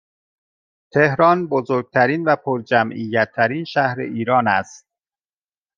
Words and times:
تهران 0.93 1.47
بزرگترین 1.47 2.23
و 2.23 2.35
پرجمعیت 2.35 3.31
ترین 3.35 3.63
شهر 3.63 3.99
ایران 3.99 4.47
است 4.47 4.87